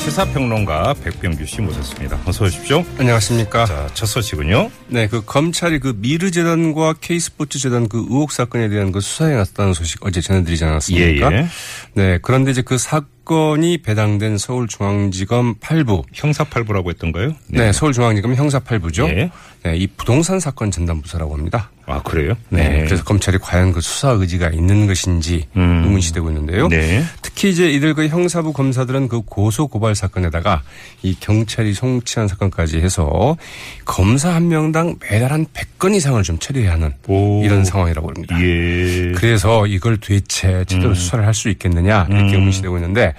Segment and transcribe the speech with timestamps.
[0.00, 2.18] 시사평론가 백병규 씨 모셨습니다.
[2.24, 2.84] 어서 오십시오.
[2.98, 3.66] 안녕하십니까.
[3.66, 4.70] 자, 첫 소식은요.
[4.88, 10.20] 네, 그 검찰이 그 미르재단과 K스포츠재단 그 의혹 사건에 대한 그 수사에 나섰다는 소식 어제
[10.22, 11.32] 전해드리지 않았습니까?
[11.32, 11.46] 예, 예.
[11.94, 16.04] 네, 그런데 이제 그 사건이 배당된 서울중앙지검 8부.
[16.14, 17.34] 형사 8부라고 했던가요?
[17.48, 19.06] 네, 서울중앙지검 형사 8부죠.
[19.10, 19.30] 예.
[19.62, 21.70] 네, 이 부동산 사건 전담부서라고 합니다.
[21.86, 22.34] 아, 그래요?
[22.50, 25.82] 네, 그래서 검찰이 과연 그 수사 의지가 있는 것인지 음.
[25.84, 26.68] 의문시되고 있는데요.
[26.68, 27.02] 네.
[27.20, 30.62] 특히 이제 이들 그 형사부 검사들은 그 고소 고발 사건에다가
[31.02, 33.36] 이 경찰이 송치한 사건까지 해서
[33.84, 37.42] 검사 한 명당 매달 한 100건 이상을 좀 처리해야 하는 오.
[37.44, 38.40] 이런 상황이라고 합니다.
[38.42, 39.12] 예.
[39.16, 42.34] 그래서 이걸 도대체 제대로 수사를 할 수 있겠느냐 이렇게 음.
[42.34, 43.14] 의문시되고 있는데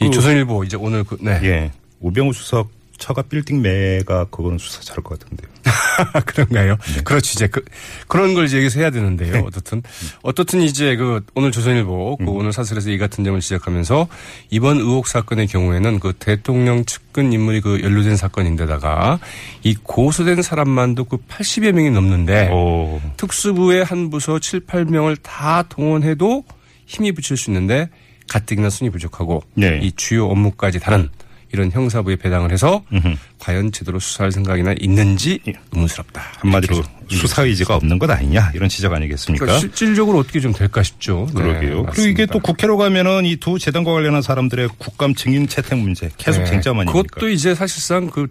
[0.00, 1.38] 이 그- 조선일보 이제 오늘 그, 네.
[1.42, 1.70] 예.
[2.00, 5.48] 우병우 수석 처가 빌딩 매가 그거는 수사 잘할 것 같은데요.
[6.26, 6.76] 그런가요?
[6.94, 7.02] 네.
[7.02, 7.62] 그렇지 이제 그
[8.08, 9.42] 그런 걸 이제 여기서 해야 되는데요.
[9.46, 9.82] 어떻든
[10.22, 12.26] 어떻든 이제 그 오늘 조선일보 음.
[12.26, 14.08] 그 오늘 사설에서 이 같은 점을 지적하면서
[14.50, 19.18] 이번 의혹 사건의 경우에는 그 대통령 측근 인물이 그 연루된 사건인데다가
[19.62, 23.00] 이 고소된 사람만도 그 80여 명이 넘는데 오.
[23.16, 26.44] 특수부의 한 부서 7, 8명을 다 동원해도
[26.86, 27.88] 힘이 붙일 수 있는데
[28.28, 29.80] 가뜩이나 순위 부족하고 네.
[29.82, 31.08] 이 주요 업무까지 다른
[31.54, 33.14] 이런 형사부에 배당을 해서 음흠.
[33.38, 35.38] 과연 제대로 수사할 생각이나 있는지
[35.72, 36.20] 의문스럽다.
[36.40, 39.44] 한마디로 수사 의지가 없는 것 아니냐 이런 지적 아니겠습니까?
[39.44, 41.26] 그러니까 실질적으로 어떻게 좀 될까 싶죠.
[41.32, 41.84] 네, 그러게요.
[41.86, 46.40] 그리고 이게 또 국회로 가면은 이 두 재단과 관련한 사람들의 국감 증인 채택 문제 계속
[46.42, 46.46] 네.
[46.50, 47.02] 쟁점 아닙니까?
[47.06, 48.26] 그것도 이제 사실상 그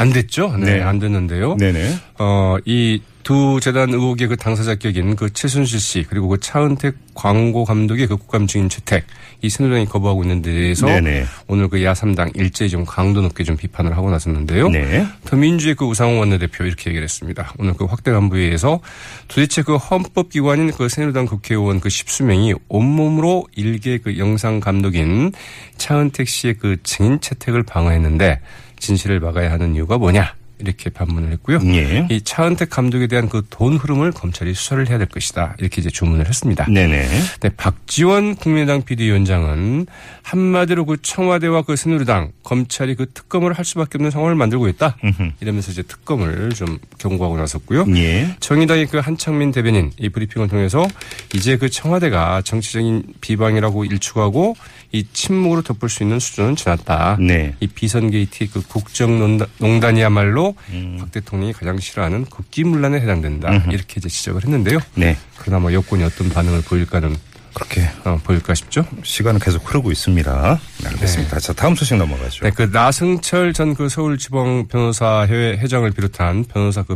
[0.00, 0.56] 안 됐죠.
[0.56, 0.82] 네, 네.
[0.82, 1.56] 안 됐는데요.
[1.56, 1.94] 네네.
[2.18, 7.64] 어, 이 두 재단 의혹의 그 당사자 격인 그 최순실 씨 그리고 그 차은택 광고
[7.64, 9.04] 감독의 그 국감 증인 채택
[9.42, 11.26] 이 새누리당이 거부하고 있는 데 대해서 네네.
[11.46, 14.68] 오늘 그 야삼당 일제히 좀 강도 높게 좀 비판을 하고 나섰는데요.
[14.70, 15.06] 네.
[15.26, 17.52] 더민주의 그 우상호 원내대표 이렇게 얘기를 했습니다.
[17.58, 18.80] 오늘 그 확대 간부회의에서
[19.28, 25.32] 도대체 그 헌법기관인 그 새누리당 국회의원 그 십수명이 온몸으로 일개 그 영상 감독인
[25.76, 28.40] 차은택 씨의 그 증인 채택을 방어했는데
[28.80, 31.60] 진실을 막아야 하는 이유가 뭐냐 이렇게 반문을 했고요.
[31.64, 32.06] 예.
[32.10, 36.26] 이 차은택 감독에 대한 그 돈 흐름을 검찰이 수사를 해야 될 것이다 이렇게 이제 주문을
[36.28, 36.66] 했습니다.
[36.66, 37.08] 네네.
[37.40, 39.86] 네, 박지원 국민의당 비대위원장은
[40.22, 44.96] 한마디로 그 청와대와 그 새누리당 검찰이 그 특검을 할 수밖에 없는 상황을 만들고 있다.
[45.02, 45.30] 음흠.
[45.40, 47.86] 이러면서 이제 특검을 좀 경고하고 나섰고요.
[47.96, 48.36] 예.
[48.40, 50.86] 정의당의 그 한창민 대변인 이 브리핑을 통해서
[51.34, 54.56] 이제 그 청와대가 정치적인 비방이라고 일축하고
[54.92, 57.16] 이 침묵으로 덮을 수 있는 수준은 지났다.
[57.20, 57.54] 네.
[57.60, 60.54] 이 비선 게이트 그 국정농단이야말로
[60.98, 63.64] 박 대통령이 가장 싫어하는 국기문란에 해당된다.
[63.70, 64.78] 이렇게 이제 지적을 했는데요.
[64.94, 65.16] 네.
[65.38, 67.16] 그러나 뭐 여권이 어떤 반응을 보일까는
[67.54, 68.84] 그렇게 어, 보일까 싶죠.
[69.02, 70.60] 시간은 계속 흐르고 있습니다.
[70.82, 71.40] 네, 알겠습니다.
[71.40, 72.44] 자, 다음 소식 넘어가죠.
[72.44, 76.94] 네, 그 나승철 전 그 서울지방 변호사회 회장을 비롯한 변호사 그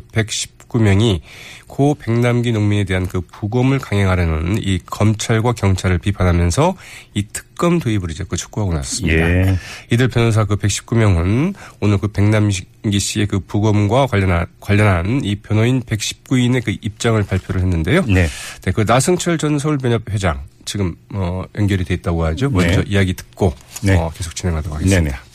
[0.75, 1.21] 119명이
[1.67, 6.77] 고 백남기 농민에 대한 그 부검을 강행하려는 이 검찰과 경찰을 비판하면서
[7.15, 9.19] 이 특검 도입을 이제 그 촉구하고 나섰습니다.
[9.19, 9.59] 예.
[9.91, 16.65] 이들 변호사 그 119명은 오늘 그 백남기 씨의 그 부검과 관련한 관련한 이 변호인 119인의
[16.65, 18.05] 그 입장을 발표를 했는데요.
[18.07, 18.29] 네.
[18.63, 22.51] 네, 그 나승철 전 서울변협 회장 지금 어 연결이 돼 있다고 하죠.
[22.51, 22.85] 먼저 네.
[22.87, 23.97] 이야기 듣고 네.
[23.97, 25.03] 어, 계속 진행하도록 하겠습니다.
[25.03, 25.34] 네네.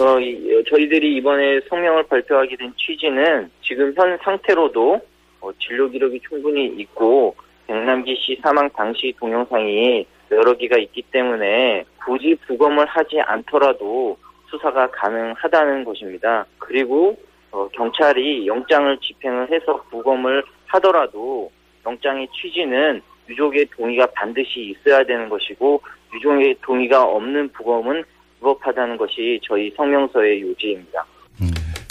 [0.00, 5.00] 어, 이- 저희들이 이번에 성명을 발표하게 된 취지는 지금 현 상태로도
[5.42, 7.34] 어, 진료 기록이 충분히 있고
[7.66, 14.16] 백남기 씨 사망 당시 동영상이 여러 개가 있기 때문에 굳이 부검을 하지 않더라도
[14.48, 16.46] 수사가 가능하다는 것입니다.
[16.58, 17.16] 그리고
[17.52, 21.50] 어, 경찰이 영장을 집행을 해서 부검을 하더라도
[21.84, 25.80] 영장의 취지는 유족의 동의가 반드시 있어야 되는 것이고
[26.14, 28.02] 유족의 동의가 없는 부검은
[28.40, 31.04] 불법하다는 것이 저희 성명서의 요지입니다.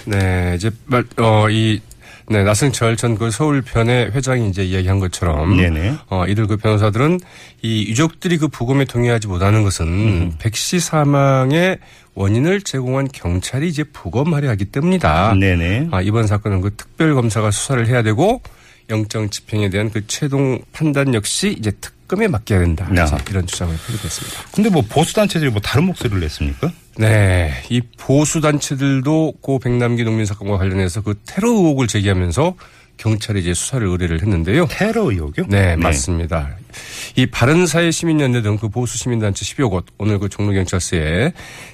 [0.05, 1.79] 네, 이제 말, 어, 이,
[2.27, 5.57] 네, 나승철 전 그 서울편의 회장이 이제 이야기한 것처럼.
[5.57, 5.95] 네네.
[6.09, 7.19] 어, 이들 그 변호사들은
[7.61, 11.79] 이 유족들이 그 부검에 동의하지 못하는 것은 백씨 사망의
[12.15, 15.35] 원인을 제공한 경찰이 이제 부검하려 하기 때문이다.
[15.35, 15.87] 네네.
[15.91, 18.41] 아, 이번 사건은 그 특별검사가 수사를 해야 되고
[18.89, 22.89] 영장 집행에 대한 그 최종 판단 역시 이제 특 검에 맡겨야 된다.
[22.97, 23.05] 야.
[23.05, 24.43] 이제 이런 주장을 펼쳤습니다.
[24.53, 26.71] 근데 뭐 보수 단체들이 뭐 다른 목소리를 냈습니까?
[26.97, 32.55] 네, 이 보수 단체들도 고 백남기 농민 사건과 관련해서 그 테러 의혹을 제기하면서
[32.97, 34.67] 경찰이 이제 수사를 의뢰를 했는데요.
[34.69, 35.45] 테러 의혹이요?
[35.47, 36.49] 네, 맞습니다.
[37.15, 41.31] 이 바른사회 시민연대 등 그 보수 시민단체 10여 곳 오늘 그 종로경찰서에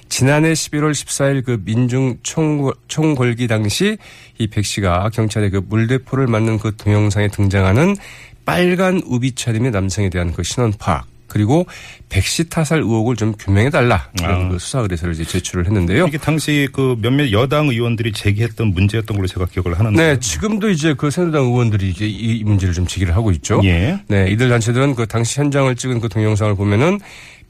[0.08, 3.98] 지난해 11월 14일 그 민중 총, 총궐기 당시
[4.38, 7.96] 이 백 씨가 경찰의 그 물대포를 맞는 그 동영상에 등장하는
[8.46, 11.66] 빨간 우비 차림의 남성에 대한 그 신원 파악 그리고
[12.08, 14.48] 백 씨 타살 의혹을 좀 규명해 달라 이런 아.
[14.48, 16.06] 그 수사 의뢰서를 이제 제출을 했는데요.
[16.06, 20.00] 이게 당시 그 몇몇 여당 의원들이 제기했던 문제였던 걸로 제가 기억을 하는데.
[20.14, 23.60] 네, 지금도 이제 그 새누리당 의원들이 이제 이 문제를 좀 제기를 하고 있죠.
[23.64, 23.98] 예.
[24.06, 27.00] 네, 이들 단체들은 그 당시 현장을 찍은 그 동영상을 보면은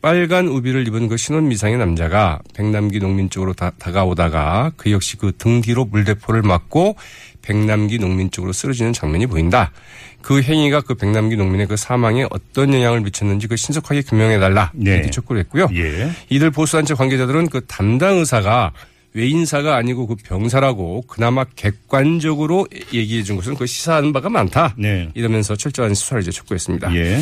[0.01, 5.33] 빨간 우비를 입은 그 신원 미상의 남자가 백남기 농민 쪽으로 다, 다가오다가 그 역시 그
[5.37, 6.97] 등 뒤로 물대포를 맞고
[7.47, 9.71] 백남기 농민 쪽으로 쓰러지는 장면이 보인다.
[10.21, 14.73] 그 행위가 그 백남기 농민의 그 사망에 어떤 영향을 미쳤는지 그 신속하게 규명해달라.
[14.75, 14.95] 네.
[14.95, 15.69] 이렇게 촉구를 했고요.
[15.75, 16.11] 예.
[16.29, 18.73] 이들 보수단체 관계자들은 그 담당 의사가
[19.13, 24.75] 외인사가 아니고 그 병사라고 그나마 객관적으로 얘기해 준 것은 그 시사하는 바가 많다.
[24.77, 25.09] 네.
[25.15, 26.95] 이러면서 철저한 수사를 이제 촉구했습니다.
[26.97, 27.19] 예.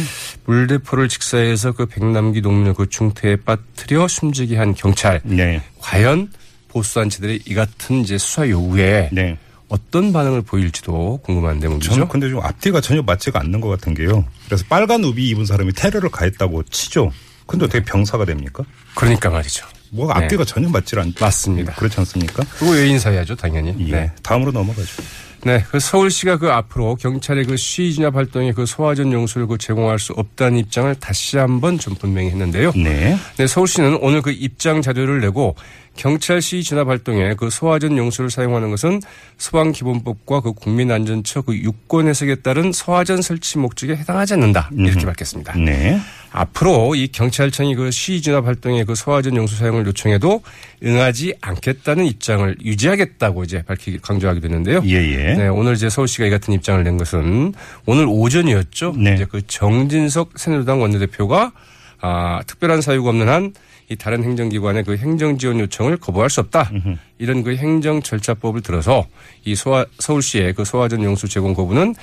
[0.47, 5.20] 물대포를 직사해서 그 백남기 농민을 그 중태에 빠뜨려 숨지게 한 경찰.
[5.25, 5.62] 네.
[5.79, 6.31] 과연
[6.69, 9.38] 보수단체들의 이 같은 이제 수사 요구에 네.
[9.69, 12.09] 어떤 반응을 보일지도 궁금한데 저는 문제죠.
[12.09, 14.25] 근데 좀 앞뒤가 전혀 맞지가 않는 것 같은 게요.
[14.47, 17.11] 그래서 빨간 우비 입은 사람이 테러를 가했다고 치죠.
[17.47, 18.65] 근데 어떻게 병사가 됩니까?
[18.95, 19.67] 그러니까 말이죠.
[19.94, 20.25] 뭐가 네.
[20.25, 21.75] 앞뒤가 전혀 맞질 않 맞습니다.
[21.75, 22.44] 그렇지 않습니까?
[22.58, 23.75] 그거 외인사야죠, 당연히.
[23.88, 23.93] 예.
[23.93, 24.12] 네.
[24.23, 25.02] 다음으로 넘어가죠.
[25.44, 29.99] 네, 그 서울시가 그 앞으로 경찰의 그 시위 진압 활동에 그 소화전 용수를 그 제공할
[29.99, 32.73] 수 없다는 입장을 다시 한번 좀 분명히 했는데요.
[32.75, 33.19] 네.
[33.37, 35.55] 네, 서울시는 오늘 그 입장 자료를 내고
[35.96, 39.02] 경찰 시위 진압 활동에 그 소화전 용수를 사용하는 것은
[39.37, 45.52] 소방기본법과 그 국민안전처 그 유권 해석에 따른 소화전 설치 목적에 해당하지 않는다 이렇게 밝혔습니다.
[45.58, 46.00] 네.
[46.37, 50.43] 앞으로 이 경찰청이 그 시위 진압 활동에 그 소화전 용수 사용을 요청해도
[50.83, 54.83] 응하지 않겠다는 입장을 유지하겠다고 이제 밝히 강조하게 되는데요.
[54.85, 55.35] 예, 예.
[55.35, 57.55] 네, 오늘 이제 서울시가 이 같은 입장을 낸 것은
[57.87, 58.95] 오늘 오전이었죠.
[58.99, 59.15] 네.
[59.15, 61.53] 이제 그 정진석 새누리당 원내대표가
[62.01, 63.53] 아, 특별한 사유가 없는 한
[63.91, 66.71] 이 다른 행정기관의 그 행정 지원 요청을 거부할 수 없다.
[67.19, 69.07] 이런 그 행정 절차법을 들어서
[69.45, 71.95] 이 소화, 서울시의 그 소화전 용수 제공 거부는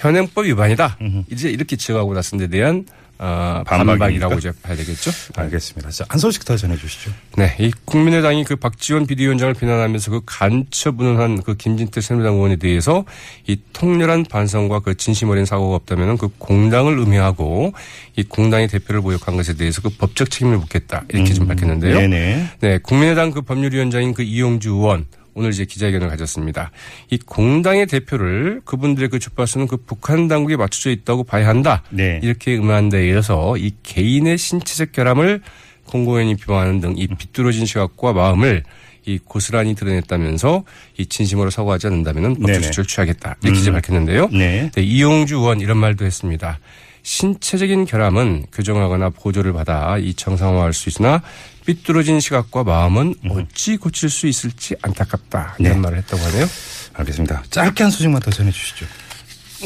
[0.00, 0.96] 현행법 위반이다.
[1.30, 2.86] 이제 이렇게 지적하고 나선 데 대한
[3.18, 3.62] 어?
[3.66, 5.10] 반박이라고 이제 봐야 되겠죠.
[5.36, 5.90] 알겠습니다.
[5.90, 7.10] 자, 한 소식 더 전해 주시죠.
[7.36, 13.04] 네, 이 국민의당이 그 박지원 비대위원장을 비난하면서 그 간첩 운운한 그 김진태 새누리당 의원에 대해서
[13.46, 17.72] 이 통렬한 반성과 그 진심 어린 사고가 없다면 그 공당을 음해하고
[18.16, 21.98] 이 공당의 대표를 모욕한 것에 대해서 그 법적 책임을 묻겠다 이렇게 좀 밝혔는데요.
[22.00, 22.46] 네네.
[22.60, 26.70] 네, 국민의당 그 법률위원장인 그 이용주 의원 오늘 이제 기자회견을 가졌습니다.
[27.10, 31.82] 이 공당의 대표를 그분들의 그 주파수는 그 북한 당국에 맞춰져 있다고 봐야 한다.
[31.90, 32.18] 네.
[32.22, 35.42] 이렇게 음한 데 이어서 이 개인의 신체적 결함을
[35.84, 38.64] 공공연히 비방하는 등 이 비뚤어진 시각과 마음을
[39.04, 40.64] 이 고스란히 드러냈다면서
[40.98, 42.62] 이 진심으로 사과하지 않는다면 법적.
[42.62, 43.36] 조치를 취하겠다.
[43.44, 44.28] 이렇게 이제 밝혔는데요.
[44.32, 44.70] 네.
[44.74, 46.58] 네, 이용주 의원 이런 말도 했습니다.
[47.06, 51.22] 신체적인 결함은 교정하거나 보조를 받아 이 정상화할 수 있으나
[51.64, 55.54] 삐뚤어진 시각과 마음은 어찌 고칠 수 있을지 안타깝다.
[55.60, 55.78] 이런 네.
[55.78, 56.46] 말을 했다고 하네요.
[56.94, 57.44] 알겠습니다.
[57.50, 58.86] 짧게 한 소식만 더 전해 주시죠.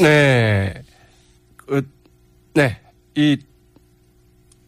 [0.01, 0.83] 네.
[1.55, 1.89] 그,
[2.53, 2.79] 네.
[3.15, 3.39] 이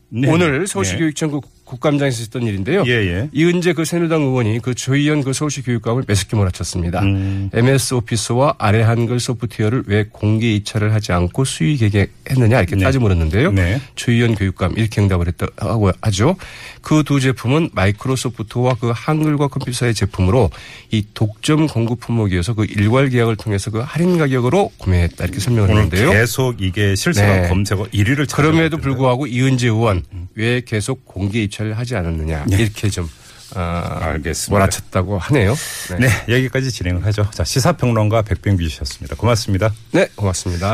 [0.10, 0.28] 네.
[0.32, 2.84] 오늘 서울시 교육청 그 국감장에서 있었던 일인데요.
[2.88, 3.30] 예, 예.
[3.32, 7.02] 이은재 그 새누리당 의원이 그 조희연 그 서울시 교육감을 매섭게 몰아쳤습니다.
[7.04, 7.50] 음.
[7.54, 12.84] MS 오피스와 아래 한글 소프트웨어를 왜 공개 이차를 하지 않고 수의 개개했느냐 이렇게 네.
[12.84, 13.52] 따져 물었는데요.
[13.52, 13.80] 네.
[13.96, 16.36] 조희연 교육감 이렇게 응답을 했다고 하죠.
[16.82, 20.50] 그 두 제품은 마이크로소프트와 그 한글과 컴퓨터사의 제품으로
[20.92, 26.12] 이 독점 공급 품목이어서 그 일괄 계약을 통해서 그 할인 가격으로 구매했다 이렇게 설명을 했는데요.
[26.12, 27.50] 계속 이게 실시간 네.
[27.50, 30.04] 검색어 1위를 그럼에도 불구하고 이은재 의원
[30.36, 33.10] 왜 계속 공개 입찰을 하지 않았느냐 이렇게 좀
[33.56, 34.52] 어, 알겠습니다.
[34.52, 35.56] 몰아쳤다고 하네요.
[36.00, 36.08] 네.
[36.08, 37.30] 네, 여기까지 진행을 하죠.
[37.32, 39.16] 자, 시사평론가 백병규 씨였습니다.
[39.16, 39.72] 고맙습니다.
[39.92, 40.72] 네, 고맙습니다.